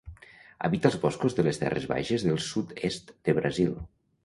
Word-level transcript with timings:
Habita 0.67 0.89
els 0.89 0.97
boscos 1.03 1.35
de 1.41 1.45
les 1.49 1.61
terres 1.65 1.87
baixes 1.93 2.27
del 2.31 2.41
sud-est 2.47 3.15
de 3.31 3.39
Brasil. 3.43 3.79